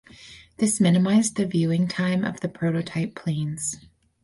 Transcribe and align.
This 0.57 0.79
minimized 0.81 1.35
the 1.35 1.45
viewing 1.45 1.87
time 1.87 2.25
of 2.25 2.39
the 2.39 2.49
prototype 2.49 3.13
planes. 3.13 3.79